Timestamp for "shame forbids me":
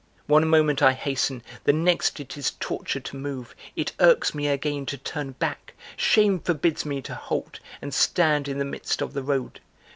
5.95-7.03